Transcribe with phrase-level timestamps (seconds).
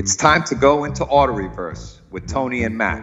[0.00, 3.02] It's time to go into Auto Reverse with Tony and Matt,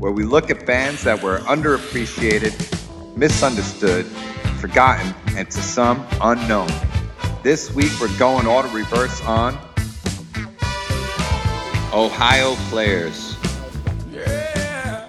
[0.00, 4.06] where we look at bands that were underappreciated, misunderstood,
[4.58, 6.66] forgotten, and to some unknown.
[7.44, 9.56] This week we're going Auto Reverse on
[11.94, 13.36] Ohio Players.
[14.10, 15.08] Yeah.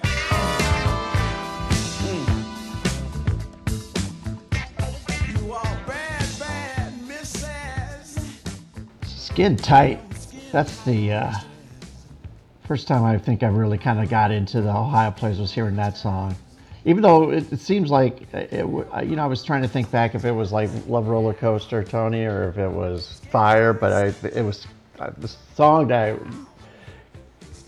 [9.04, 10.03] Skin tight.
[10.54, 11.32] That's the uh,
[12.62, 15.74] first time I think I really kind of got into the Ohio Players was hearing
[15.74, 16.36] that song.
[16.84, 20.14] Even though it, it seems like it, you know, I was trying to think back
[20.14, 24.28] if it was like Love Roller Coaster, Tony, or if it was Fire, but I
[24.28, 24.68] it was
[25.00, 26.18] uh, the song that I,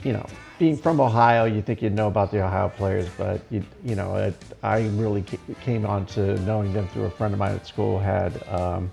[0.04, 0.24] you know,
[0.60, 4.14] being from Ohio, you think you'd know about the Ohio Players, but you you know,
[4.14, 5.24] it, I really
[5.60, 8.46] came on to knowing them through a friend of mine at school had.
[8.46, 8.92] Um,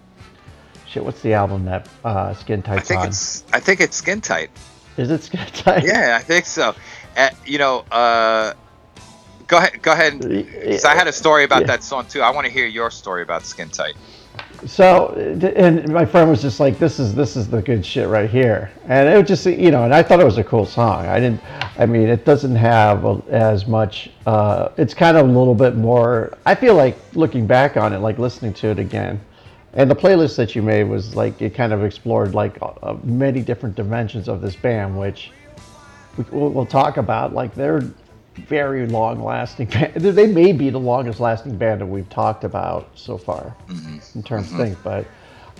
[0.94, 2.78] Shit, what's the album that uh, Skin Tight?
[2.78, 3.08] I think on?
[3.08, 4.52] it's I think it's Skin Tight.
[4.96, 5.84] Is it Skin Tight?
[5.86, 6.76] Yeah, I think so.
[7.18, 8.54] Uh, you know, uh,
[9.48, 10.20] go ahead, go ahead.
[10.20, 11.68] Because I had a story about yeah.
[11.68, 12.22] that song too.
[12.22, 13.96] I want to hear your story about Skin Tight.
[14.68, 15.16] So,
[15.56, 18.72] and my friend was just like, "This is this is the good shit right here,"
[18.88, 21.08] and it was just you know, and I thought it was a cool song.
[21.08, 21.42] I didn't,
[21.80, 24.12] I mean, it doesn't have as much.
[24.28, 26.38] Uh, it's kind of a little bit more.
[26.46, 29.20] I feel like looking back on it, like listening to it again
[29.74, 33.42] and the playlist that you made was like it kind of explored like uh, many
[33.42, 35.32] different dimensions of this band which
[36.18, 37.84] we, will we'll talk about like they're
[38.36, 42.90] very long lasting band they may be the longest lasting band that we've talked about
[42.96, 43.98] so far mm-hmm.
[44.18, 44.60] in terms mm-hmm.
[44.60, 45.06] of things but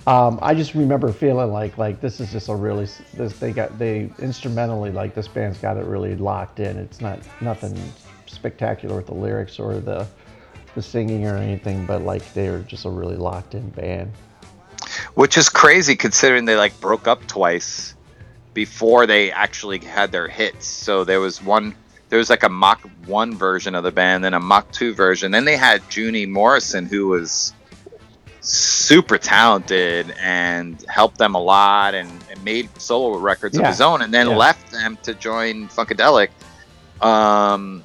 [0.06, 3.78] um, I just remember feeling like like this is just a really this they got
[3.78, 7.76] they instrumentally like this band's got it really locked in it's not nothing
[8.26, 10.06] spectacular with the lyrics or the
[10.74, 14.12] the singing or anything, but like they're just a really locked in band.
[15.14, 17.94] Which is crazy considering they like broke up twice
[18.52, 20.66] before they actually had their hits.
[20.66, 21.74] So there was one
[22.08, 25.32] there was like a Mach 1 version of the band, then a Mach 2 version.
[25.32, 27.52] Then they had Junie Morrison who was
[28.40, 33.62] super talented and helped them a lot and, and made solo records yeah.
[33.62, 34.36] of his own and then yeah.
[34.36, 36.28] left them to join Funkadelic.
[37.00, 37.82] Um,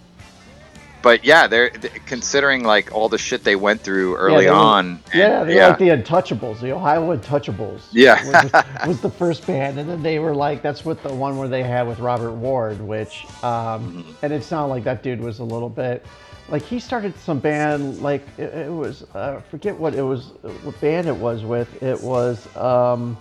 [1.02, 1.70] but yeah, they're,
[2.06, 4.86] considering like all the shit they went through early yeah, on.
[4.86, 5.68] And, yeah, they're yeah.
[5.68, 7.82] like the Untouchables, the Ohio Untouchables.
[7.92, 11.14] Yeah, was the, was the, first band, and then they were like, that's what the
[11.14, 14.26] one where they had with Robert Ward, which, um, mm-hmm.
[14.26, 16.06] and it sounded like that dude was a little bit,
[16.50, 20.32] like he started some band, like it, it was, uh, forget what it was,
[20.64, 21.82] what band it was with.
[21.82, 23.18] It was, um,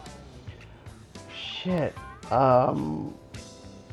[1.35, 1.95] shit.
[2.31, 3.15] Um,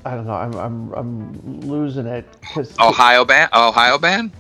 [0.06, 0.34] I don't know.
[0.34, 2.26] I'm I'm I'm losing it.
[2.54, 3.50] Cause Ohio band.
[3.54, 4.32] Ohio band.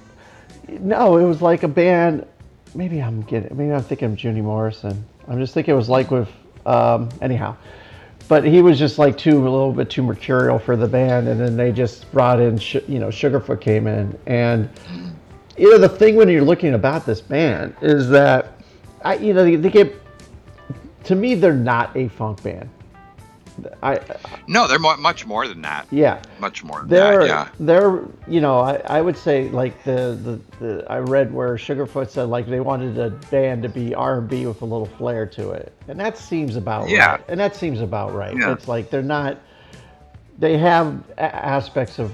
[0.79, 2.25] No, it was like a band.
[2.75, 3.55] Maybe I'm getting.
[3.57, 5.03] Maybe I'm thinking of Junie Morrison.
[5.27, 6.29] I'm just thinking it was like with.
[6.67, 7.55] Um, anyhow,
[8.27, 11.39] but he was just like too a little bit too mercurial for the band, and
[11.39, 12.59] then they just brought in.
[12.87, 14.69] You know, Sugarfoot came in, and
[15.57, 18.61] you know the thing when you're looking about this band is that
[19.03, 19.95] I you know they, they get
[21.05, 22.69] to me they're not a funk band
[23.81, 23.99] I,
[24.47, 25.87] no, they're more, much more than that.
[25.91, 27.27] Yeah, much more than they're, that.
[27.27, 31.55] Yeah, they're you know I, I would say like the, the, the I read where
[31.55, 34.85] Sugarfoot said like they wanted a band to be R and B with a little
[34.85, 37.11] flair to it, and that seems about yeah.
[37.11, 37.25] right.
[37.27, 38.35] And that seems about right.
[38.35, 38.53] Yeah.
[38.53, 39.39] It's like they're not.
[40.37, 42.11] They have aspects of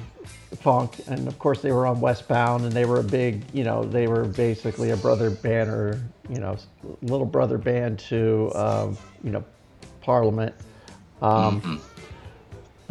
[0.58, 3.84] funk, and of course they were on Westbound, and they were a big you know
[3.84, 6.58] they were basically a brother band or you know
[7.02, 9.44] little brother band to um, you know
[10.02, 10.54] Parliament
[11.22, 11.76] um, mm-hmm.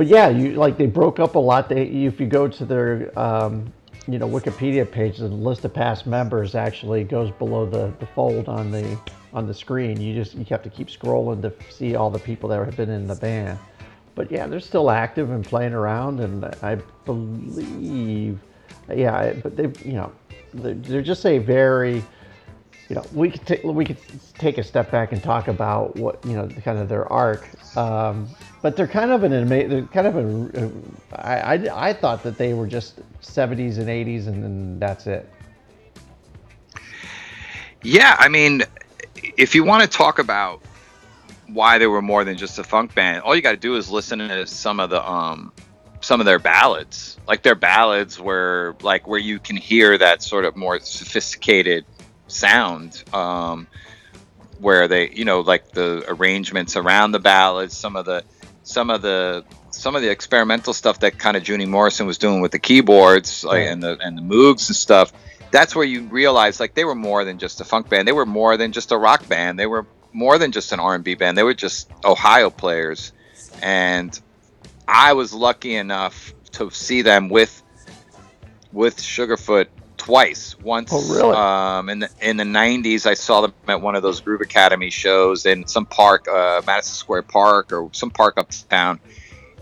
[0.01, 1.69] But yeah, you like they broke up a lot.
[1.69, 3.71] They if you go to their um,
[4.09, 8.49] you know Wikipedia page, the list of past members actually goes below the, the fold
[8.49, 8.99] on the
[9.35, 10.01] on the screen.
[10.01, 12.89] You just you have to keep scrolling to see all the people that have been
[12.89, 13.59] in the band.
[14.15, 18.39] But yeah, they're still active and playing around, and I believe,
[18.89, 20.13] yeah, but they you know
[20.55, 22.03] they're, they're just a very
[22.91, 23.99] you know, we could take we could
[24.35, 27.49] take a step back and talk about what you know, kind of their arc.
[27.77, 28.29] Um,
[28.63, 29.87] but they're kind of an amazing.
[29.89, 30.65] Kind of a.
[30.65, 30.71] a
[31.15, 35.31] I, I I thought that they were just 70s and 80s, and then that's it.
[37.83, 38.65] Yeah, I mean,
[39.37, 40.61] if you want to talk about
[41.47, 43.89] why they were more than just a funk band, all you got to do is
[43.89, 45.53] listen to some of the um
[46.01, 47.19] some of their ballads.
[47.29, 51.85] Like their ballads were like where you can hear that sort of more sophisticated
[52.31, 53.67] sound um,
[54.59, 58.25] where they you know like the arrangements around the ballads some of the
[58.63, 62.41] some of the some of the experimental stuff that kind of Junie Morrison was doing
[62.41, 65.13] with the keyboards like, and the and the moogs and stuff
[65.51, 68.07] that's where you realize like they were more than just a funk band.
[68.07, 69.59] They were more than just a rock band.
[69.59, 71.37] They were more than just an R&B band.
[71.37, 73.13] They were just Ohio players.
[73.63, 74.19] And
[74.87, 77.63] I was lucky enough to see them with
[78.73, 79.67] with Sugarfoot
[80.01, 80.59] twice.
[80.61, 81.37] Once, oh, really?
[81.37, 84.89] um, in the in the '90s, I saw them at one of those Groove Academy
[84.89, 88.99] shows in some park, uh, Madison Square Park, or some park uptown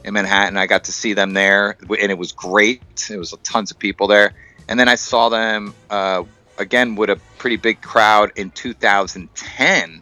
[0.05, 0.57] in Manhattan.
[0.57, 2.83] I got to see them there, and it was great.
[3.11, 4.35] It was tons of people there.
[4.69, 6.23] And then I saw them uh,
[6.57, 10.01] again with a pretty big crowd in 2010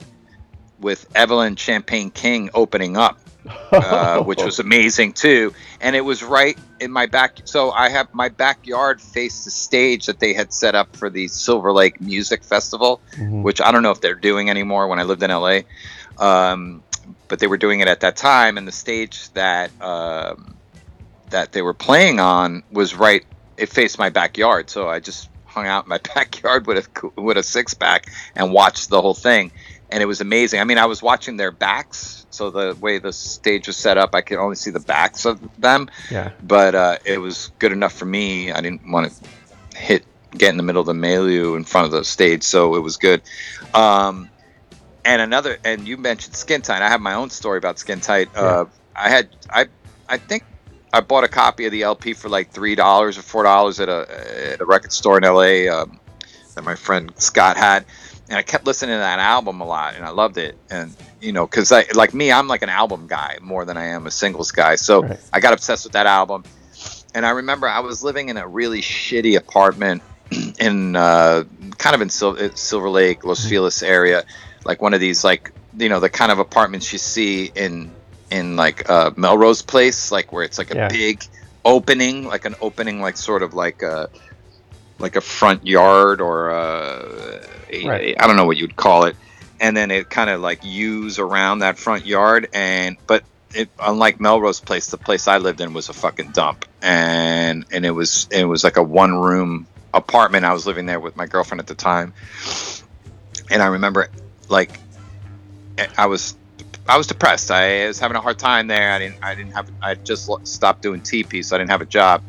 [0.81, 3.19] with Evelyn Champagne King opening up,
[3.73, 5.55] uh, which was amazing too.
[5.81, 7.41] And it was right in my back.
[7.45, 11.29] So I have my backyard faced the stage that they had set up for the
[11.29, 13.43] Silver Lake Music Festival, mm-hmm.
[13.43, 14.89] which I don't know if they're doing anymore.
[14.89, 15.61] When I lived in LA,
[16.19, 16.83] um,
[17.29, 20.57] but they were doing it at that time, and the stage that um,
[21.31, 23.25] that they were playing on was right.
[23.57, 27.37] It faced my backyard, so I just hung out in my backyard with a with
[27.37, 29.51] a six pack and watched the whole thing,
[29.91, 30.61] and it was amazing.
[30.61, 34.15] I mean, I was watching their backs, so the way the stage was set up,
[34.15, 35.89] I could only see the backs of them.
[36.11, 36.33] Yeah.
[36.43, 38.53] But uh, it was good enough for me.
[38.53, 41.93] I didn't want to hit get in the middle of the milieu in front of
[41.93, 43.23] the stage, so it was good.
[43.75, 44.29] Um,
[45.05, 46.83] and another, and you mentioned Skin Tight.
[46.83, 48.29] I have my own story about Skin Tight.
[48.35, 48.41] Yeah.
[48.41, 48.65] Uh,
[48.97, 49.67] I had, I,
[50.09, 50.45] I think
[50.93, 53.89] I bought a copy of the LP for like three dollars or four dollars at
[53.89, 56.01] a at a record store in LA um,
[56.55, 57.85] that my friend Scott had,
[58.29, 60.57] and I kept listening to that album a lot, and I loved it.
[60.71, 63.87] And you know, because I like me, I'm like an album guy more than I
[63.87, 64.77] am a singles guy.
[64.77, 65.21] So right.
[65.33, 66.45] I got obsessed with that album.
[67.15, 70.03] And I remember I was living in a really shitty apartment
[70.59, 71.45] in uh,
[71.79, 73.49] kind of in Sil- Silver Lake, Los mm-hmm.
[73.49, 74.25] Feliz area
[74.67, 77.91] like one of these like you know the kind of apartments you see in
[78.31, 80.89] in like uh, Melrose Place, like where it's like a yeah.
[80.89, 81.25] big
[81.65, 84.11] opening, like an opening, like sort of like a
[84.99, 88.17] like a front yard or a, a, right.
[88.19, 89.17] I don't know what you'd call it,
[89.61, 93.25] and then it kind of like use around that front yard, and but
[93.55, 97.87] it, unlike Melrose Place, the place I lived in was a fucking dump, and and
[97.87, 100.45] it was it was like a one room apartment.
[100.45, 102.13] I was living there with my girlfriend at the time,
[103.51, 104.09] and I remember
[104.49, 104.79] like
[105.79, 106.37] eh, I was
[106.89, 107.51] I was depressed.
[107.51, 108.93] I was having a hard time there.
[108.93, 111.87] I didn't I didn't have I just stopped doing TP, so I didn't have a
[111.87, 112.23] job.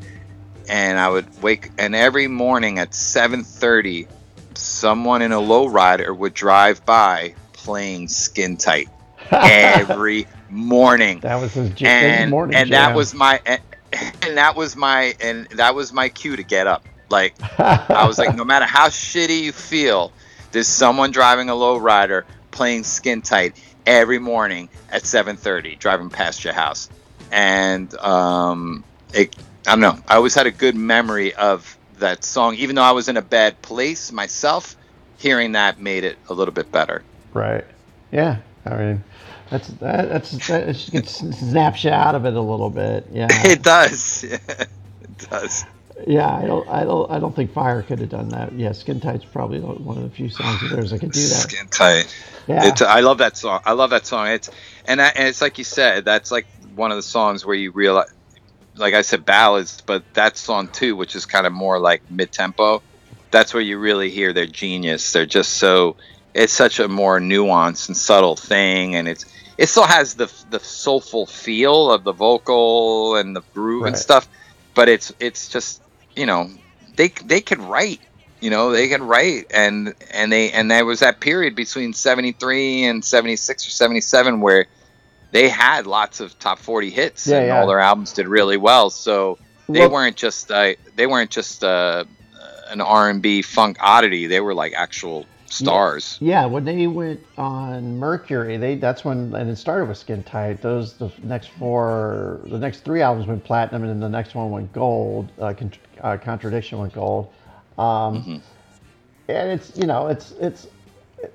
[0.69, 4.07] And I would wake and every morning at 7:30
[4.57, 8.89] someone in a lowrider would drive by playing Skin Tight
[9.31, 11.19] every morning.
[11.21, 12.89] That was his, and, morning and jam.
[12.89, 13.61] that was my and,
[14.21, 16.85] and that was my and that was my cue to get up.
[17.09, 20.11] Like I was like no matter how shitty you feel,
[20.51, 23.55] there's someone driving a lowrider playing Skin Tight
[23.85, 26.89] every morning at 7:30, driving past your house,
[27.31, 28.83] and um,
[29.13, 29.99] it, I don't know.
[30.07, 33.21] I always had a good memory of that song, even though I was in a
[33.21, 34.75] bad place myself.
[35.19, 37.03] Hearing that made it a little bit better.
[37.33, 37.65] Right.
[38.11, 38.37] Yeah.
[38.65, 39.03] I mean,
[39.49, 43.07] that's that, that's that, it snaps you out of it a little bit.
[43.11, 43.27] Yeah.
[43.45, 44.23] It does.
[44.29, 44.65] Yeah,
[45.01, 45.65] it does.
[46.05, 48.53] Yeah, I don't, I don't, I don't think Fire could have done that.
[48.53, 51.49] Yeah, Skin Tight's probably one of the few songs of theirs that could do that.
[51.49, 52.15] Skin Tight.
[52.47, 53.61] Yeah, it's, I love that song.
[53.65, 54.27] I love that song.
[54.27, 54.51] It's
[54.85, 56.45] and, that, and it's like you said, that's like
[56.75, 58.11] one of the songs where you realize,
[58.77, 62.31] like I said, ballads, but that song too, which is kind of more like mid
[62.31, 62.81] tempo.
[63.31, 65.11] That's where you really hear their genius.
[65.11, 65.95] They're just so.
[66.33, 69.25] It's such a more nuanced and subtle thing, and it's
[69.57, 73.89] it still has the the soulful feel of the vocal and the groove right.
[73.89, 74.27] and stuff,
[74.75, 75.81] but it's it's just
[76.15, 76.49] you know,
[76.95, 78.01] they they could write.
[78.39, 82.83] You know, they can write, and and they and there was that period between '73
[82.83, 84.67] and '76 or '77 where
[85.31, 87.59] they had lots of top 40 hits, yeah, and yeah.
[87.59, 88.89] all their albums did really well.
[88.89, 92.05] So they well, weren't just uh, they weren't just uh,
[92.69, 94.27] an R&B funk oddity.
[94.27, 96.17] They were like actual stars.
[96.21, 100.61] Yeah, when they went on Mercury, they that's when and it started with Skin Tight.
[100.61, 104.51] Those the next four, the next three albums went platinum, and then the next one
[104.51, 105.31] went gold.
[105.39, 107.31] Uh, con- uh, Contradiction went gold.
[107.77, 108.37] Um, mm-hmm.
[109.29, 110.67] And it's you know it's it's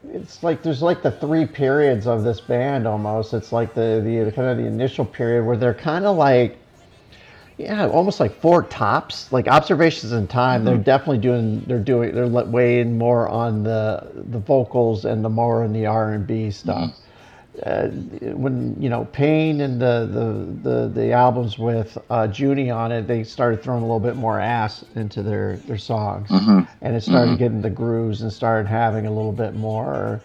[0.09, 3.35] it's like there's like the three periods of this band almost.
[3.35, 6.59] It's like the the, the kind of the initial period where they're kind of like
[7.59, 9.31] yeah, almost like four tops.
[9.33, 10.67] Like observations in time, mm-hmm.
[10.67, 11.61] they're definitely doing.
[11.67, 12.15] They're doing.
[12.15, 16.51] They're weighing more on the the vocals and the more in the R and B
[16.51, 16.95] stuff.
[17.67, 22.91] Uh, when you know Pain and the the the, the albums with uh, Junie on
[22.93, 26.61] it, they started throwing a little bit more ass into their their songs, mm-hmm.
[26.81, 27.37] and it started mm-hmm.
[27.37, 30.23] getting the grooves and started having a little bit more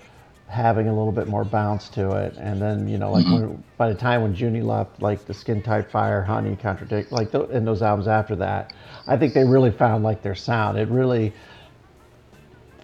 [0.47, 2.35] having a little bit more bounce to it.
[2.37, 3.47] And then, you know, like mm-hmm.
[3.47, 7.31] when, by the time when Junie left, like the Skin Tight Fire, Honey, Contradict, like
[7.31, 8.73] th- in those albums after that,
[9.07, 10.77] I think they really found like their sound.
[10.77, 11.33] It really,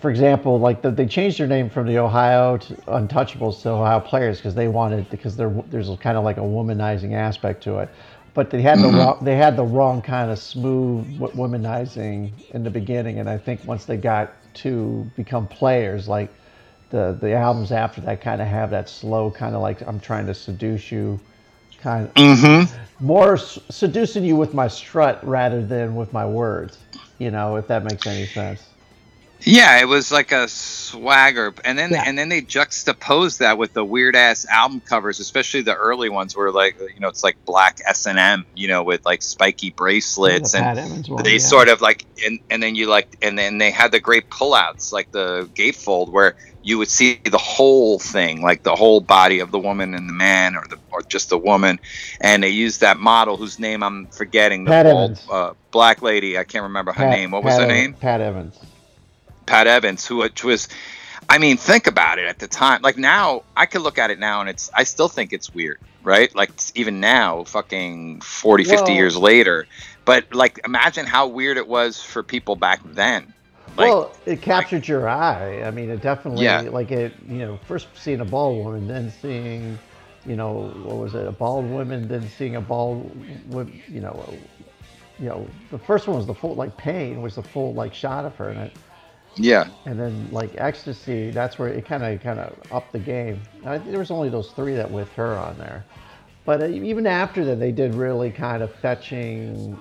[0.04, 4.02] for example, like the, they changed their name from the Ohio to Untouchables to Ohio
[4.02, 7.88] Players because they wanted because there's kind of like a womanizing aspect to it.
[8.34, 8.98] but they had mm-hmm.
[8.98, 13.38] the wrong they had the wrong kind of smooth womanizing in the beginning, and I
[13.38, 16.30] think once they got to become players, like
[16.90, 20.26] the the albums after that, kind of have that slow kind of like I'm trying
[20.26, 21.18] to seduce you,
[21.80, 23.06] kind of mm-hmm.
[23.06, 26.78] more seducing you with my strut rather than with my words.
[27.20, 28.73] You know, if that makes any sense.
[29.46, 32.04] Yeah, it was like a swagger, and then yeah.
[32.06, 36.36] and then they juxtaposed that with the weird ass album covers, especially the early ones,
[36.36, 39.72] where like you know it's like black S and M, you know, with like spiky
[39.72, 41.38] bracelets, and one, they yeah.
[41.40, 44.94] sort of like and and then you like and then they had the great pullouts,
[44.94, 49.52] like the gatefold, where you would see the whole thing, like the whole body of
[49.52, 51.80] the woman and the man, or the or just the woman,
[52.22, 56.38] and they used that model whose name I'm forgetting, the Pat bald, uh, black lady,
[56.38, 57.32] I can't remember her Pat, name.
[57.32, 57.94] What was Pat her name?
[57.94, 58.58] Pat Evans.
[59.46, 60.68] Pat Evans, who which was,
[61.30, 62.82] I mean, think about it at the time.
[62.82, 65.80] Like now, I could look at it now and it's, I still think it's weird,
[66.04, 66.34] right?
[66.36, 69.68] Like even now, fucking 40, 50 well, years later.
[70.06, 73.34] But like, imagine how weird it was for people back then.
[73.76, 75.64] Like, well, it captured like, your eye.
[75.64, 76.62] I mean, it definitely, yeah.
[76.62, 79.80] like it, you know, first seeing a bald woman, then seeing,
[80.28, 83.12] you know, what was it, a bald woman, then seeing a bald,
[83.88, 84.38] you know,
[85.20, 88.26] you know, the first one was the full, like, pain was the full, like, shot
[88.26, 88.50] of her.
[88.50, 88.74] And it,
[89.36, 89.68] yeah.
[89.86, 93.42] And then like ecstasy, that's where it kind of kind of upped the game.
[93.66, 95.86] I, there was only those three that with her on there,
[96.46, 99.78] but uh, even after that, they did really kind of fetching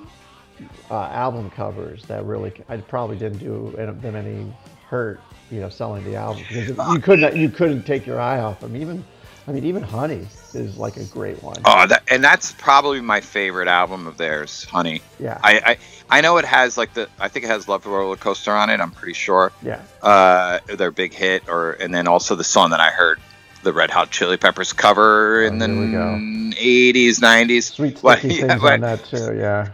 [0.91, 4.53] uh, album covers that really I probably didn't do them any
[4.89, 8.61] hurt, you know, selling the album because you couldn't you couldn't take your eye off
[8.61, 8.77] them.
[8.77, 9.05] Even
[9.47, 11.57] I mean, even Honey is like a great one.
[11.65, 15.03] Oh, that, and that's probably my favorite album of theirs, Honey.
[15.19, 15.39] Yeah.
[15.43, 15.79] I, I
[16.19, 18.71] I know it has like the I think it has Love the Roller Coaster on
[18.71, 18.81] it.
[18.81, 19.51] I'm pretty sure.
[19.63, 19.83] Yeah.
[20.01, 23.19] Uh, their big hit, or and then also the song that I heard,
[23.63, 27.63] the Red Hot Chili Peppers cover oh, in the 80s, 90s.
[27.73, 29.37] Sweet sticky what, things yeah, on that too.
[29.37, 29.69] Yeah.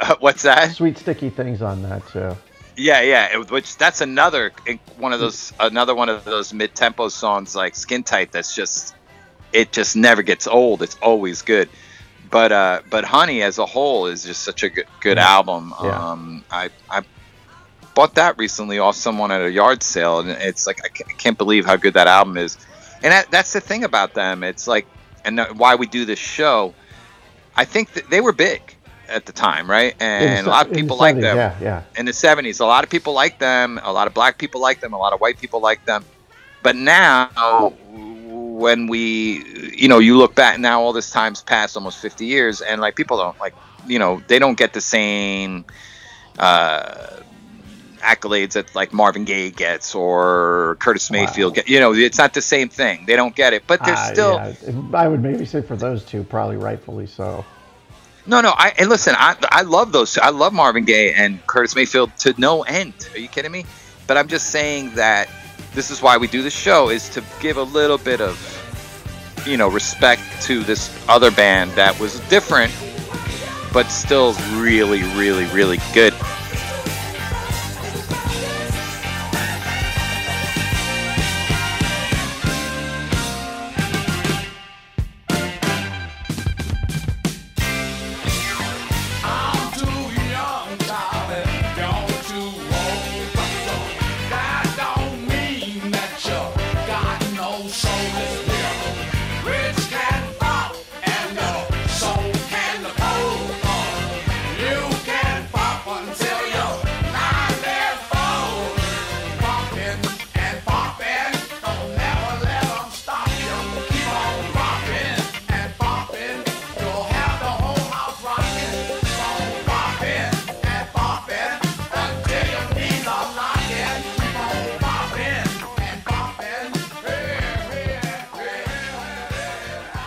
[0.00, 0.70] Uh, what's that?
[0.72, 2.36] Sweet sticky things on that too.
[2.76, 3.38] Yeah, yeah.
[3.38, 4.52] It, which that's another
[4.96, 8.32] one of those another one of those mid tempo songs like Skin Tight.
[8.32, 8.94] That's just
[9.52, 10.82] it just never gets old.
[10.82, 11.68] It's always good.
[12.30, 15.28] But uh, but Honey as a whole is just such a good good yeah.
[15.28, 15.72] album.
[15.82, 16.10] Yeah.
[16.10, 17.02] Um, I I
[17.94, 21.64] bought that recently off someone at a yard sale, and it's like I can't believe
[21.64, 22.58] how good that album is.
[23.02, 24.42] And that, that's the thing about them.
[24.42, 24.86] It's like
[25.24, 26.74] and why we do this show.
[27.56, 28.73] I think that they were big
[29.08, 29.94] at the time, right?
[30.00, 31.36] And a lot of people like them.
[31.36, 31.82] Yeah, yeah.
[31.96, 33.80] In the 70s, a lot of people like them.
[33.82, 34.92] A lot of black people like them.
[34.92, 36.04] A lot of white people like them.
[36.62, 37.74] But now,
[38.54, 39.44] when we,
[39.76, 42.96] you know, you look back now, all this time's passed, almost 50 years, and like
[42.96, 43.54] people don't like,
[43.86, 45.66] you know, they don't get the same
[46.38, 47.20] uh,
[47.98, 51.56] accolades that like Marvin Gaye gets or Curtis Mayfield wow.
[51.56, 51.68] get.
[51.68, 53.04] You know, it's not the same thing.
[53.06, 54.34] They don't get it, but they're uh, still.
[54.34, 54.82] Yeah.
[54.94, 57.44] I would maybe say for those two, probably rightfully so.
[58.26, 58.54] No, no.
[58.56, 59.14] I and listen.
[59.16, 60.16] I I love those.
[60.16, 62.94] I love Marvin Gaye and Curtis Mayfield to no end.
[63.12, 63.66] Are you kidding me?
[64.06, 65.28] But I'm just saying that
[65.74, 68.38] this is why we do the show is to give a little bit of
[69.46, 72.72] you know respect to this other band that was different,
[73.72, 76.14] but still really, really, really good.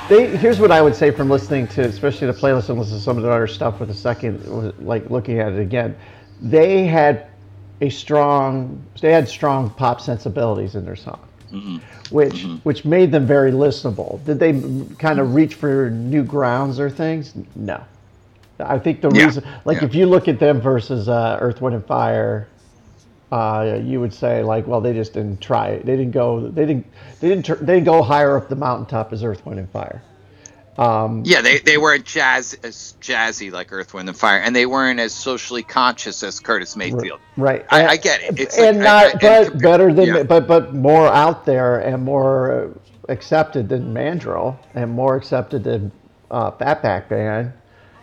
[0.10, 3.04] They here's what I would say from listening to especially the playlist and listening to
[3.04, 4.46] some of the other stuff with a second
[4.80, 5.96] like looking at it again.
[6.42, 7.28] They had
[7.82, 11.20] a strong they had strong pop sensibilities in their song.
[11.52, 11.78] Mm-hmm.
[12.14, 12.56] Which mm-hmm.
[12.58, 14.24] which made them very listenable.
[14.26, 14.62] Did they
[14.98, 17.34] kind of reach for new grounds or things?
[17.56, 17.84] No.
[18.60, 19.26] I think the yeah.
[19.26, 19.86] reason, like, yeah.
[19.86, 22.48] if you look at them versus uh, Earth, Wind, and Fire,
[23.32, 25.86] uh, you would say like, well, they just didn't try it.
[25.86, 26.50] They didn't go.
[26.50, 26.88] They didn't.
[27.20, 27.48] They didn't.
[27.66, 30.02] They didn't go higher up the mountaintop as Earth, Wind, and Fire.
[30.78, 34.68] Um, yeah, they, they weren't jazz as jazzy like Earth, Wind, and Fire, and they
[34.68, 37.20] weren't as socially conscious as Curtis Mayfield.
[37.36, 38.40] Right, I, and, I get it.
[38.40, 40.24] It's and like, not, I, but and, better than, yeah.
[40.24, 42.80] but but more out there and more
[43.10, 45.92] accepted than Mandrill, and more accepted than
[46.30, 47.54] uh, Fatback Band.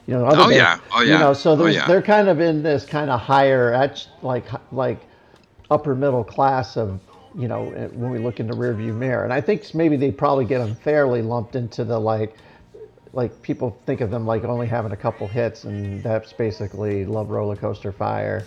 [0.07, 1.13] You know, other oh bands, yeah, oh yeah.
[1.13, 1.87] You know, so oh, yeah.
[1.87, 3.89] they're kind of in this kind of higher,
[4.21, 5.01] like like
[5.71, 7.01] upper middle class of
[7.37, 10.45] you know when we look in the rearview mirror, and I think maybe they probably
[10.45, 12.37] get unfairly lumped into the like
[13.13, 17.31] like people think of them like only having a couple hits, and that's basically Love
[17.31, 18.45] Roller Coaster Fire,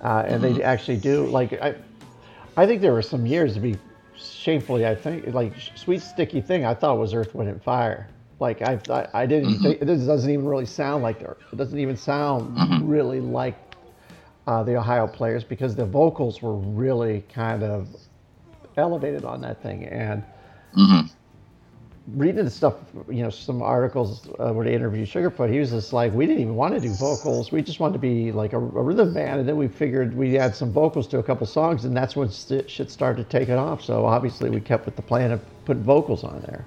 [0.00, 0.56] uh, and mm-hmm.
[0.56, 1.74] they actually do like I,
[2.56, 3.76] I think there were some years to be
[4.16, 8.08] shamefully I think like Sweet Sticky Thing I thought was Earth Wind and Fire.
[8.38, 9.62] Like I I, I didn't mm-hmm.
[9.62, 11.38] think it doesn't even really sound like Earth.
[11.52, 12.86] it doesn't even sound mm-hmm.
[12.86, 13.65] really like
[14.46, 17.88] uh, the Ohio players because the vocals were really kind of
[18.76, 20.22] elevated on that thing and.
[20.76, 21.06] Mm-hmm
[22.14, 22.74] reading the stuff,
[23.08, 26.42] you know, some articles uh, where they interviewed Sugarfoot, he was just like, we didn't
[26.42, 27.50] even want to do vocals.
[27.50, 29.40] We just wanted to be like a, a rhythm band.
[29.40, 32.30] And then we figured we add some vocals to a couple songs, and that's when
[32.30, 33.82] st- shit started taking off.
[33.82, 36.64] So obviously, we kept with the plan of putting vocals on there.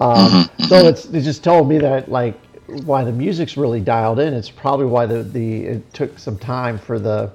[0.00, 0.64] Um, mm-hmm.
[0.64, 4.34] so it's, it just told me that, like, why the music's really dialed in.
[4.34, 7.32] It's probably why the, the it took some time for the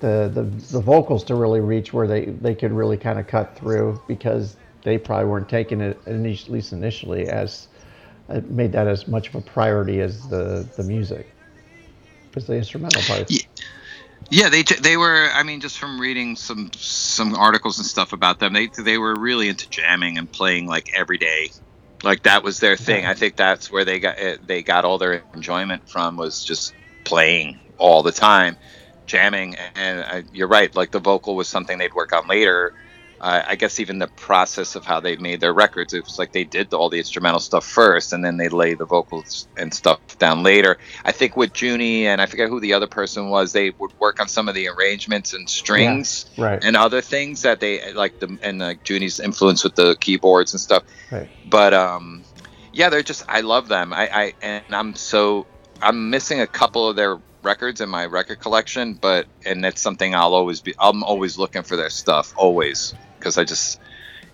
[0.00, 3.54] the, the, the vocals to really reach where they, they could really kind of cut
[3.54, 7.68] through because they probably weren't taking it at least initially as
[8.30, 11.30] uh, made that as much of a priority as the the music
[12.36, 13.30] as the instrumental part.
[13.30, 13.40] Yeah.
[14.30, 15.28] Yeah, they they were.
[15.32, 19.18] I mean, just from reading some some articles and stuff about them, they they were
[19.18, 21.50] really into jamming and playing like every day,
[22.02, 23.06] like that was their thing.
[23.06, 24.16] I think that's where they got
[24.46, 28.56] they got all their enjoyment from was just playing all the time,
[29.06, 29.56] jamming.
[29.74, 32.74] And I, you're right, like the vocal was something they'd work on later
[33.20, 36.32] uh, I guess even the process of how they made their records, it was like
[36.32, 40.00] they did all the instrumental stuff first, and then they lay the vocals and stuff
[40.18, 40.78] down later.
[41.04, 44.20] I think with Junie and I forget who the other person was, they would work
[44.20, 46.64] on some of the arrangements and strings yeah, right.
[46.64, 50.60] and other things that they like the and like Junie's influence with the keyboards and
[50.60, 50.84] stuff.
[51.10, 51.28] Right.
[51.48, 52.24] But um,
[52.72, 53.92] yeah, they're just I love them.
[53.92, 55.46] I, I and I'm so
[55.82, 60.14] I'm missing a couple of their records in my record collection, but and that's something
[60.14, 60.72] I'll always be.
[60.78, 63.78] I'm always looking for their stuff, always because I just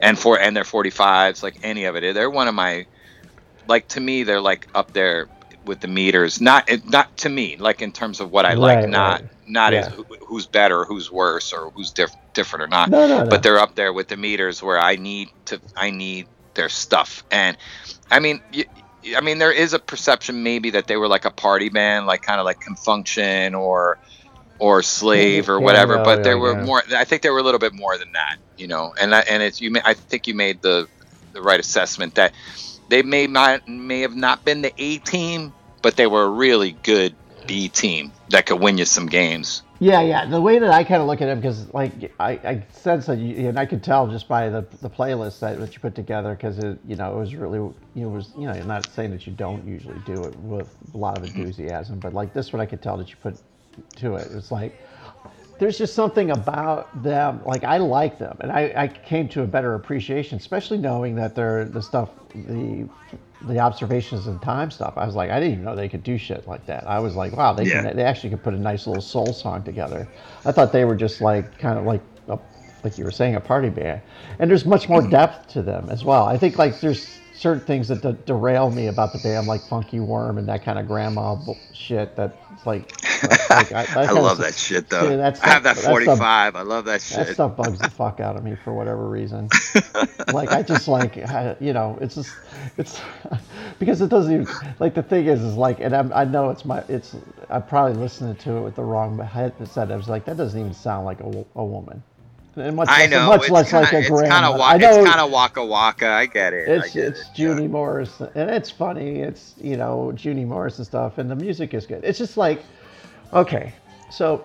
[0.01, 2.87] and for and their 45s, like any of it, they're one of my
[3.68, 5.29] like to me they're like up there
[5.66, 6.40] with the meters.
[6.40, 9.31] Not not to me, like in terms of what I like, right, not right.
[9.46, 9.87] not yeah.
[9.87, 9.92] as
[10.27, 12.88] who's better, who's worse, or who's diff- different or not.
[12.90, 13.31] No, no, no.
[13.31, 17.25] But they're up there with the meters where I need to I need their stuff.
[17.31, 17.57] And
[18.11, 18.40] I mean,
[19.16, 22.22] I mean, there is a perception maybe that they were like a party band, like
[22.22, 23.99] kind of like Con Funk Shun or
[24.59, 26.03] or slave or whatever.
[26.03, 26.83] but there were more.
[26.95, 28.95] I think there were a little bit more than that, you know.
[29.01, 29.75] And that, and it's you.
[29.85, 30.88] I think you made the
[31.33, 32.33] the right assessment that
[32.88, 36.73] they may not may have not been the A team, but they were a really
[36.83, 37.14] good
[37.47, 39.62] B team that could win you some games.
[39.79, 40.25] Yeah, yeah.
[40.25, 43.19] The way that I kind of look at it, because like I, I sense that,
[43.19, 46.35] you, and I could tell just by the the playlist that, that you put together,
[46.35, 49.11] because it, you know, it was really, you know, was, you know, I'm not saying
[49.11, 51.40] that you don't usually do it with a lot of mm-hmm.
[51.40, 53.38] enthusiasm, but like this one, I could tell that you put
[53.97, 54.29] to it.
[54.33, 54.79] It's like
[55.59, 57.41] there's just something about them.
[57.45, 61.35] Like I like them, and I, I came to a better appreciation, especially knowing that
[61.35, 62.89] they're the stuff, the
[63.43, 64.95] the observations and time stuff.
[64.97, 66.87] I was like, I didn't even know they could do shit like that.
[66.87, 67.83] I was like, wow, they yeah.
[67.83, 70.09] can, they actually could put a nice little soul song together.
[70.45, 72.39] I thought they were just like kind of like a,
[72.83, 74.01] like you were saying a party band,
[74.39, 75.11] and there's much more hmm.
[75.11, 76.25] depth to them as well.
[76.25, 80.01] I think like there's certain things that de- derail me about the band, like Funky
[80.01, 81.37] Worm and that kind of grandma
[81.72, 82.16] shit.
[82.16, 82.90] That's like,
[83.51, 85.07] like I, I love that shit though.
[85.07, 86.16] Stuff, I have that 45.
[86.16, 87.18] Stuff, I love that shit.
[87.18, 89.49] That stuff bugs the fuck out of me for whatever reason.
[90.33, 91.16] like I just like,
[91.61, 92.35] you know, it's just,
[92.79, 93.01] it's
[93.79, 94.46] because it doesn't even
[94.79, 97.14] like the thing is, is like, and I'm, i know it's my, it's,
[97.51, 99.92] I'm probably listening to it with the wrong headset.
[99.92, 102.03] I was like, that doesn't even sound like a, a woman
[102.57, 103.29] and much I know.
[103.29, 104.33] Much less kinda, like a grand.
[104.33, 106.09] Kinda I know it's kind of waka waka.
[106.09, 106.69] I get it.
[106.69, 107.69] It's get it's it, Junie yeah.
[107.69, 109.21] Morris, and it's funny.
[109.21, 112.03] It's you know Junie Morris and stuff, and the music is good.
[112.05, 112.62] It's just like,
[113.33, 113.73] okay,
[114.11, 114.45] so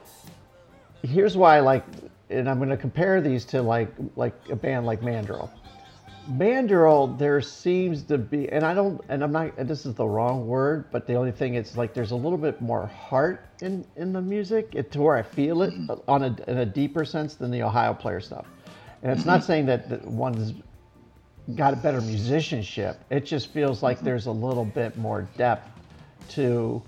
[1.03, 1.83] here's why I like,
[2.29, 5.51] and I'm going to compare these to like like a band like Mandrill.
[6.37, 10.05] Mandrill, there seems to be, and I don't, and I'm not, and this is the
[10.05, 13.85] wrong word, but the only thing is like there's a little bit more heart in
[13.95, 16.09] in the music, it, to where I feel it mm-hmm.
[16.09, 18.45] on a in a deeper sense than the Ohio player stuff.
[19.03, 19.47] And it's not mm-hmm.
[19.47, 20.53] saying that, that one's
[21.55, 23.03] got a better musicianship.
[23.09, 24.05] It just feels like mm-hmm.
[24.05, 25.69] there's a little bit more depth
[26.29, 26.81] to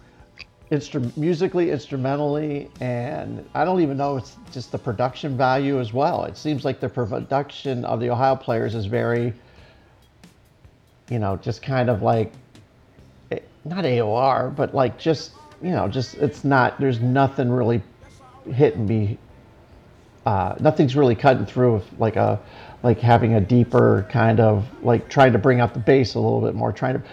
[0.73, 6.25] instru- musically, instrumentally, and I don't even know it's just the production value as well.
[6.25, 9.33] It seems like the production of the Ohio players is very,
[11.09, 12.33] you know, just kind of like,
[13.31, 15.31] eh, not AOR, but like just,
[15.61, 17.81] you know, just it's not, there's nothing really
[18.51, 19.17] hitting me.
[20.25, 22.39] Uh, nothing's really cutting through with like a,
[22.81, 26.41] like having a deeper kind of like trying to bring out the bass a little
[26.41, 27.03] bit more, trying to,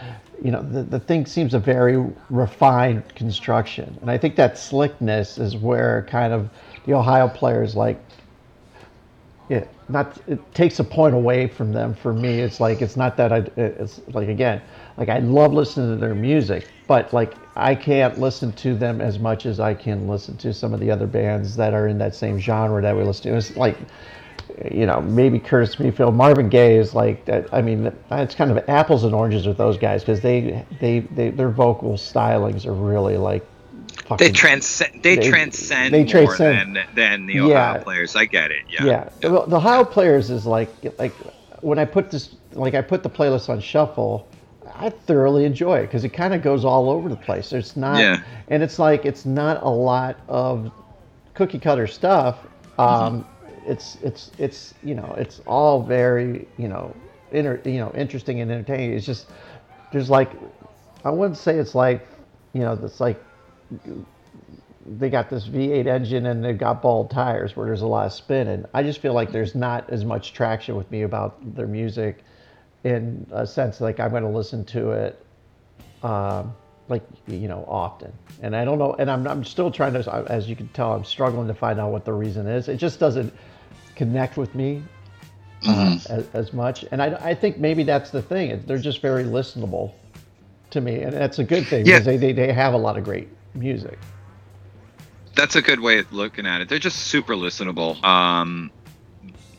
[0.42, 3.96] you know, the, the thing seems a very refined construction.
[4.00, 6.50] And I think that slickness is where kind of
[6.86, 8.00] the Ohio players like
[9.50, 13.16] it not it takes a point away from them for me it's like it's not
[13.16, 14.62] that i it's like again
[14.96, 19.18] like i love listening to their music but like i can't listen to them as
[19.18, 22.14] much as i can listen to some of the other bands that are in that
[22.14, 23.76] same genre that we listen to it's like
[24.70, 28.68] you know maybe curtis mayfield marvin gaye is like that i mean it's kind of
[28.68, 33.16] apples and oranges with those guys because they, they they their vocal stylings are really
[33.16, 33.46] like
[34.18, 35.02] they transcend.
[35.02, 37.78] They, they, transcend they transcend more than than the Ohio yeah.
[37.78, 38.16] players.
[38.16, 38.64] I get it.
[38.68, 38.84] Yeah.
[38.84, 39.08] Yeah.
[39.20, 41.12] The, the Ohio players is like like
[41.60, 44.28] when I put this like I put the playlist on shuffle.
[44.74, 47.50] I thoroughly enjoy it because it kind of goes all over the place.
[47.50, 48.22] There's not, yeah.
[48.48, 50.72] and it's like it's not a lot of
[51.34, 52.38] cookie cutter stuff.
[52.78, 53.39] Um, mm-hmm.
[53.66, 56.94] It's it's it's you know it's all very you know
[57.32, 58.92] inter, you know interesting and entertaining.
[58.92, 59.26] It's just
[59.92, 60.30] there's like
[61.04, 62.06] I wouldn't say it's like
[62.52, 63.20] you know it's like
[64.86, 68.12] they got this V8 engine and they've got bald tires where there's a lot of
[68.12, 68.48] spin.
[68.48, 72.24] And I just feel like there's not as much traction with me about their music
[72.82, 75.24] in a sense like I'm going to listen to it
[76.02, 76.54] um,
[76.90, 78.12] like, you know, often.
[78.42, 78.94] And I don't know.
[78.98, 81.92] And I'm, I'm still trying to, as you can tell, I'm struggling to find out
[81.92, 82.68] what the reason is.
[82.68, 83.32] It just doesn't
[83.94, 84.82] connect with me
[85.66, 86.12] uh, mm-hmm.
[86.12, 86.84] as, as, much.
[86.90, 88.62] And I, I think maybe that's the thing.
[88.66, 89.92] They're just very listenable
[90.70, 91.02] to me.
[91.02, 91.98] And that's a good thing yeah.
[91.98, 93.98] because they, they, they have a lot of great music.
[95.34, 96.68] That's a good way of looking at it.
[96.68, 98.02] They're just super listenable.
[98.04, 98.70] Um,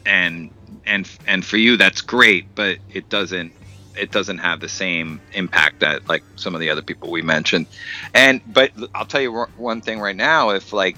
[0.06, 0.52] and
[0.86, 3.54] and and for you that's great, but it doesn't
[3.98, 7.68] it doesn't have the same impact that like some of the other people we mentioned.
[8.14, 10.98] And but I'll tell you one thing right now, if like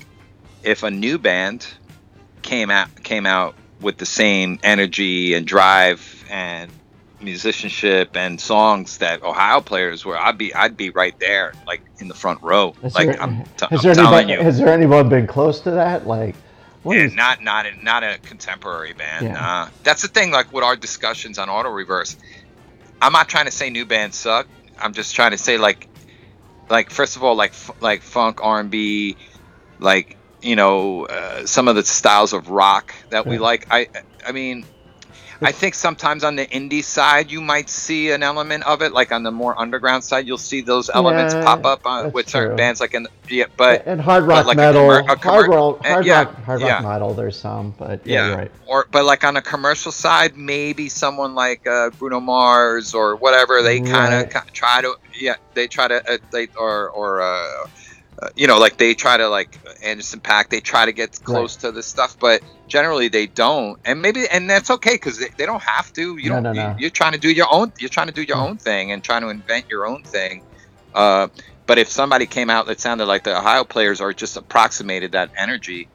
[0.64, 1.68] if a new band
[2.42, 6.72] came out came out with the same energy and drive and
[7.20, 12.08] musicianship and songs that Ohio players were, I'd be I'd be right there, like in
[12.08, 12.74] the front row.
[12.82, 14.40] Has like there, I'm, t- has I'm there telling anybody, you.
[14.40, 16.06] Has there anyone been close to that?
[16.06, 16.36] Like,
[16.86, 17.14] yeah, is...
[17.14, 19.26] not not a, not a contemporary band.
[19.26, 19.64] Yeah.
[19.64, 20.32] Uh, that's the thing.
[20.32, 22.18] Like with our discussions on Auto Reverse,
[23.04, 24.48] I'm not trying to say new bands suck.
[24.80, 25.90] I'm just trying to say like,
[26.70, 29.18] like first of all, like like funk, R&B,
[29.80, 33.68] like you know uh, some of the styles of rock that we like.
[33.70, 33.90] I
[34.26, 34.66] I mean
[35.44, 39.12] I think sometimes on the indie side you might see an element of it, like
[39.12, 42.50] on the more underground side, you'll see those elements yeah, pop up uh, with certain
[42.50, 42.58] true.
[42.58, 46.06] bands, like in yeah, but and hard rock like metal, a, a hard, rock, hard,
[46.06, 47.14] yeah, rock, hard rock metal.
[47.14, 48.36] There's some, but yeah, yeah.
[48.36, 48.52] right.
[48.68, 53.62] Or but like on a commercial side, maybe someone like uh, Bruno Mars or whatever,
[53.62, 54.54] they kind of right.
[54.54, 57.22] try to yeah, they try to uh, they or or.
[57.22, 57.68] Uh,
[58.24, 61.58] uh, you know, like they try to like Anderson .Paak, they try to get close
[61.58, 61.62] right.
[61.62, 63.80] to this stuff, but generally they don't.
[63.86, 66.18] And maybe, and that's okay because they, they, don't have to.
[66.18, 66.44] You no, don't.
[66.44, 66.76] No, no.
[66.78, 67.74] You, are trying to do your own.
[67.80, 70.44] You're trying to do your own thing and trying to invent your own thing.
[70.94, 71.28] Uh,
[71.66, 75.32] but if somebody came out that sounded like the Ohio players or just approximated that
[75.38, 75.90] energy,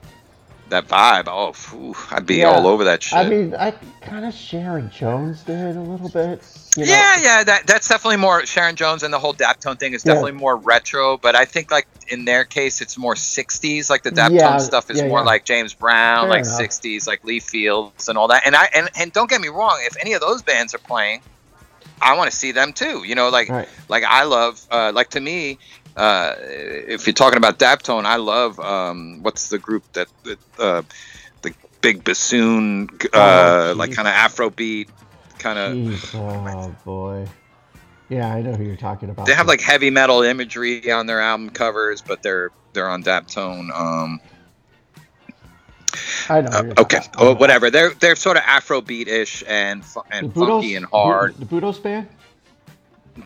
[0.69, 2.47] that vibe, oh, phew, I'd be yeah.
[2.51, 3.19] all over that shit.
[3.19, 3.71] I mean, I
[4.03, 6.43] kind of Sharon Jones did a little bit.
[6.77, 6.93] You know?
[6.93, 10.33] Yeah, yeah, that that's definitely more Sharon Jones and the whole Daptone thing is definitely
[10.33, 10.39] yeah.
[10.39, 11.17] more retro.
[11.17, 13.91] But I think like in their case, it's more '60s.
[13.91, 16.61] Like the Daptone yeah, stuff is more like James Brown, Fair like enough.
[16.61, 18.43] '60s, like Lee Fields and all that.
[18.47, 21.23] And I and and don't get me wrong, if any of those bands are playing,
[22.01, 23.03] I want to see them too.
[23.05, 23.69] You know, like right.
[23.89, 25.59] like I love uh, like to me,
[25.99, 30.07] uh, if you're talking about Daptone, I love um, what's the group that,
[30.57, 30.83] uh,
[31.43, 34.89] the big bassoon, uh, oh, like kind of Afrobeat,
[35.39, 36.15] kind of.
[36.15, 37.27] Oh boy.
[38.09, 39.27] Yeah, I know who you're talking about.
[39.27, 43.71] They have like heavy metal imagery on their album covers, but they're they're on Daptone.
[43.71, 44.21] Um,
[46.29, 46.51] I know.
[46.51, 47.71] Uh, okay, oh, whatever.
[47.71, 51.37] They're they're sort of Afrobeat ish and and funky and hard.
[51.37, 52.09] The Budos band.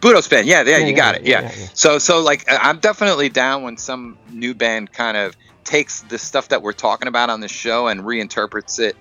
[0.01, 1.68] Budos band, yeah, yeah, yeah you got yeah, it, yeah.
[1.75, 6.48] So, so like, I'm definitely down when some new band kind of takes the stuff
[6.48, 8.96] that we're talking about on the show and reinterprets it,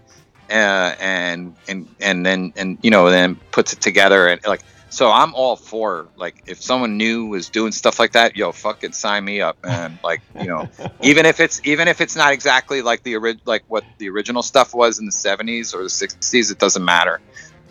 [0.52, 4.62] uh, and and and then and you know then puts it together and like.
[4.94, 8.92] So I'm all for like if someone new was doing stuff like that, yo, fucking
[8.92, 9.98] sign me up, man.
[10.04, 10.68] Like you know,
[11.02, 14.44] even if it's even if it's not exactly like the ori- like what the original
[14.44, 17.22] stuff was in the 70s or the 60s, it doesn't matter.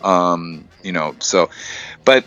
[0.03, 1.51] Um, you know, so,
[2.05, 2.25] but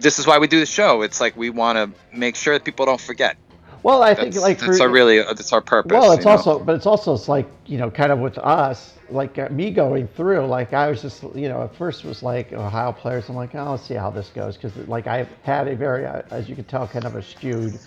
[0.00, 1.00] this is why we do the show.
[1.00, 3.38] It's like we want to make sure that people don't forget.
[3.84, 5.92] Well, I think like that's our really that's our purpose.
[5.92, 6.64] Well, it's also, know?
[6.64, 10.08] but it's also it's like you know, kind of with us, like uh, me going
[10.08, 10.46] through.
[10.46, 13.28] Like I was just you know, at first was like Ohio players.
[13.28, 16.22] I'm like, oh, let's see how this goes because like I've had a very, uh,
[16.30, 17.78] as you can tell, kind of a skewed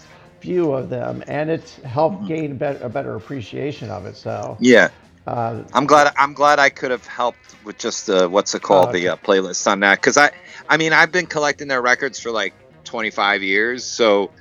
[0.41, 2.27] view of them, and it's helped mm-hmm.
[2.27, 4.15] gain a better, a better appreciation of it.
[4.15, 4.89] So yeah,
[5.27, 8.87] uh, I'm glad I'm glad I could have helped with just uh, what's it called
[8.87, 9.01] oh, okay.
[9.01, 10.31] the uh, playlist on that because I
[10.69, 12.53] I mean I've been collecting their records for like
[12.85, 14.31] 25 years, so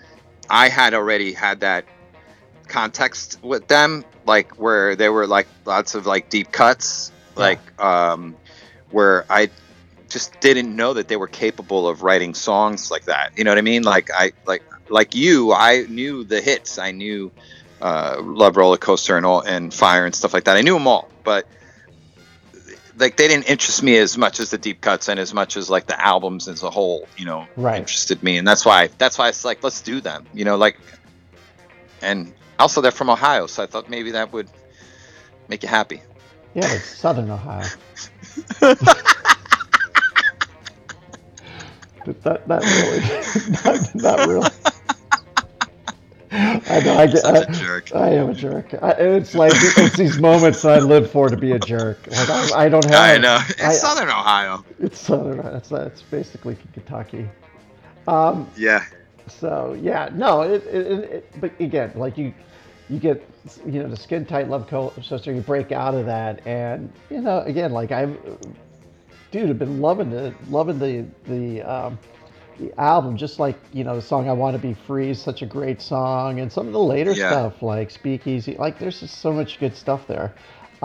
[0.48, 1.84] I had already had that
[2.68, 7.42] context with them, like where there were like lots of like deep cuts, yeah.
[7.42, 8.36] like um,
[8.90, 9.50] where I
[10.08, 13.36] just didn't know that they were capable of writing songs like that.
[13.36, 13.82] You know what I mean?
[13.82, 16.78] Like I like like you, I knew the hits.
[16.78, 17.30] I knew
[17.80, 20.56] uh, Love Roller Coaster and all and Fire and stuff like that.
[20.56, 21.46] I knew them all, but
[22.98, 25.68] like they didn't interest me as much as the deep cuts and as much as
[25.68, 27.06] like the albums as a whole.
[27.16, 27.78] You know, right.
[27.78, 30.26] interested me, and that's why that's why it's like let's do them.
[30.32, 30.78] You know, like
[32.02, 34.48] and also they're from Ohio, so I thought maybe that would
[35.48, 36.00] make you happy.
[36.54, 37.66] Yeah, it's Southern Ohio.
[42.24, 43.00] not, not really.
[43.64, 44.50] not, not really.
[46.68, 46.96] I know.
[46.96, 48.74] I, get, I, I, am a jerk.
[48.82, 52.06] I, it's like it's these moments I live for to be a jerk.
[52.06, 52.94] Like I, I don't have.
[52.94, 53.38] I know.
[53.48, 54.64] It's Southern Ohio.
[54.78, 55.40] It's Southern.
[55.56, 57.28] It's it's basically Kentucky.
[58.08, 58.84] Um, yeah.
[59.28, 60.42] So yeah, no.
[60.42, 62.32] It, it, it, but again, like you,
[62.88, 63.28] you get
[63.64, 64.94] you know the skin tight love coat.
[64.94, 65.32] coaster.
[65.32, 68.16] You break out of that, and you know again, like I've
[69.30, 71.98] dude, I've been loving the loving the the um,
[72.58, 73.16] the album.
[73.16, 75.82] Just like you know, the song "I Want to Be Free" is such a great
[75.82, 77.30] song, and some of the later yeah.
[77.30, 80.34] stuff like "Speakeasy," like there's just so much good stuff there.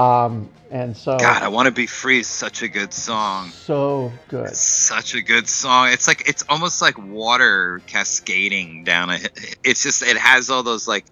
[0.02, 3.50] Um, and so, God, I want to be free is such a good song.
[3.50, 4.56] So good.
[4.56, 5.90] Such a good song.
[5.90, 9.20] It's like it's almost like water cascading down a.
[9.64, 11.06] It's just it has all those like.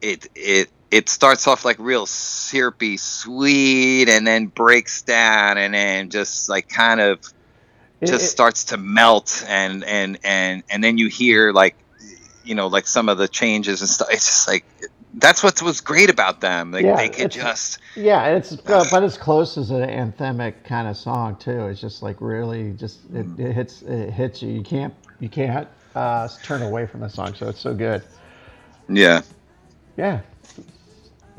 [0.00, 6.10] It it it starts off like real syrupy sweet and then breaks down and then
[6.10, 7.20] just like kind of
[8.04, 11.76] just it, starts to melt and and and and then you hear like
[12.44, 14.64] you know like some of the changes and stuff it's just like
[15.14, 19.02] that's what was great about them like yeah, they could just yeah it's uh, but
[19.02, 23.26] as close as an anthemic kind of song too it's just like really just it,
[23.26, 23.40] mm.
[23.40, 27.34] it hits it hits you you can't you can't uh, turn away from the song
[27.34, 28.02] so it's so good
[28.88, 29.20] yeah
[29.96, 30.20] yeah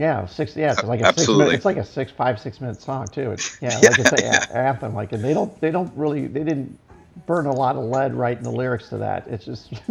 [0.01, 0.55] yeah, six.
[0.55, 1.33] Yeah, it's like a Absolutely.
[1.33, 1.37] six.
[1.37, 3.31] Minute, it's like a six, five, six minute song too.
[3.31, 4.45] It's yeah, like it's yeah.
[4.51, 4.95] anthem.
[4.95, 6.79] Like, and they don't, they don't really, they didn't
[7.25, 9.27] burn a lot of lead writing the lyrics to that.
[9.27, 9.71] It's just,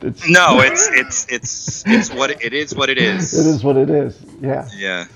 [0.00, 2.74] it's no, it's it's it's it's what it, it is.
[2.74, 3.34] What it is.
[3.34, 4.20] It is what it is.
[4.40, 4.68] Yeah.
[4.76, 5.06] Yeah.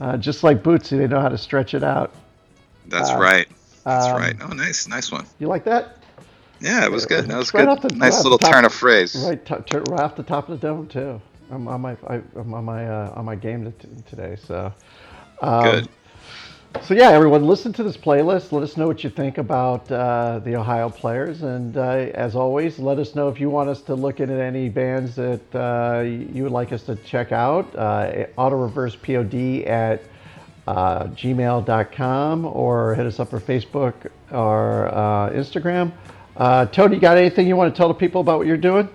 [0.00, 2.14] Uh, just like Bootsy, they know how to stretch it out.
[2.86, 3.48] That's uh, right.
[3.84, 4.36] That's um, right.
[4.42, 5.26] Oh, nice, nice one.
[5.38, 5.96] You like that?
[6.60, 7.26] Yeah, it was good.
[7.26, 7.90] That was right good.
[7.90, 9.14] The, nice little top, turn of phrase.
[9.14, 11.20] Right, t- right off the top of the dome too.
[11.50, 14.36] I'm on my I, am on my uh, on my game t- today.
[14.42, 14.72] So
[15.40, 15.88] um, good.
[16.82, 18.52] So yeah, everyone, listen to this playlist.
[18.52, 21.80] Let us know what you think about uh, the Ohio players, and uh,
[22.14, 25.54] as always, let us know if you want us to look into any bands that
[25.54, 27.74] uh, you would like us to check out.
[27.74, 30.02] Uh, Auto Reverse Pod at
[30.66, 33.94] uh, gmail.com or hit us up for Facebook
[34.30, 35.92] or uh, Instagram.
[36.72, 38.88] Tony, you got anything you want to tell the people about what you're doing?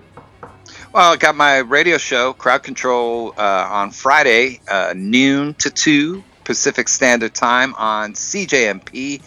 [0.92, 6.22] Well, I got my radio show, Crowd Control, uh, on Friday, uh, noon to 2
[6.44, 9.22] Pacific Standard Time on CJMP.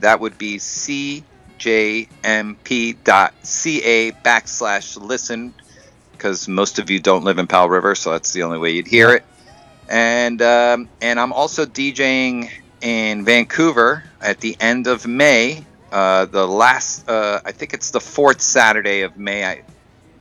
[0.00, 2.08] That would be cjmp.ca
[4.12, 5.54] backslash listen,
[6.12, 8.86] because most of you don't live in Powell River, so that's the only way you'd
[8.86, 9.24] hear it.
[9.88, 12.50] And, um, and I'm also DJing
[12.80, 15.64] in Vancouver at the end of May.
[15.92, 19.44] Uh, the last, uh, I think it's the fourth Saturday of May.
[19.44, 19.62] I,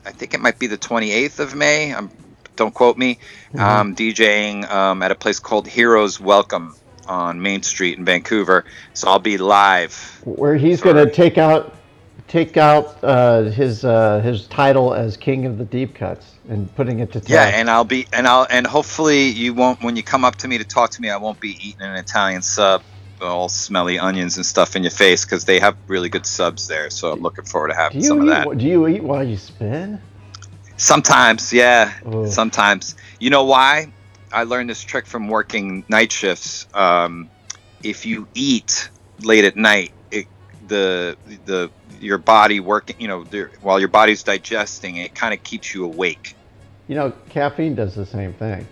[0.06, 1.94] I think it might be the 28th of May.
[1.94, 2.10] I'm,
[2.56, 3.20] don't quote me.
[3.54, 3.60] Mm-hmm.
[3.60, 6.76] Um, DJing um, at a place called Heroes Welcome
[7.08, 8.66] on Main Street in Vancouver.
[8.94, 10.22] So I'll be live.
[10.24, 11.76] Where he's going to take out
[12.28, 17.00] take out uh, his uh, his title as King of the Deep Cuts and putting
[17.00, 17.30] it to test.
[17.30, 20.48] Yeah, and I'll be and I'll and hopefully you won't when you come up to
[20.48, 22.84] me to talk to me, I won't be eating an Italian sub
[23.22, 26.90] all smelly onions and stuff in your face because they have really good subs there.
[26.90, 28.58] So I'm looking forward to having some eat, of that.
[28.58, 30.02] Do you eat while you spin?
[30.84, 31.94] Sometimes, yeah.
[32.14, 32.28] Ooh.
[32.28, 32.96] Sometimes.
[33.18, 33.94] You know why?
[34.34, 36.68] I learned this trick from working night shifts.
[36.74, 37.30] Um,
[37.84, 38.90] if you eat
[39.22, 40.28] late at night, it,
[40.68, 41.16] the
[41.46, 43.24] the your body working, you know,
[43.62, 46.36] while your body's digesting, it kind of keeps you awake.
[46.90, 48.68] You know, caffeine does the same thing.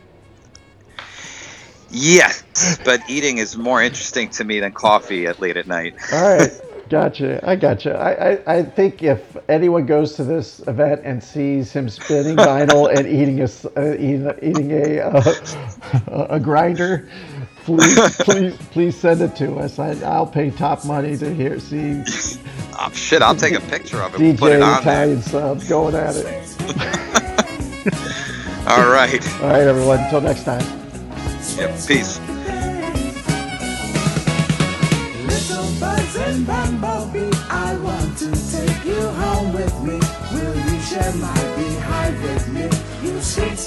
[1.91, 5.95] Yes, but eating is more interesting to me than coffee at late at night.
[6.12, 6.52] All right,
[6.91, 7.39] gotcha.
[7.49, 7.97] I gotcha.
[7.97, 12.93] I, I, I think if anyone goes to this event and sees him spinning vinyl
[12.93, 13.45] and eating a
[13.80, 17.08] uh, eating, eating a uh, a grinder,
[17.63, 19.80] please please please send it to us.
[19.80, 22.04] I, I'll pay top money to hear see.
[22.80, 23.21] oh, shit!
[23.21, 24.19] I'll take a picture of it.
[24.19, 26.25] DJ put it on Italian sub going at it.
[28.67, 29.34] All right.
[29.41, 29.99] All right, everyone.
[29.99, 30.63] Until next time.
[31.58, 31.71] Yep.
[31.88, 32.19] Peace.
[36.32, 40.00] and bumblebee, I want to take you home with me.
[40.32, 42.70] Will you share my behind with me?
[43.04, 43.58] You sweet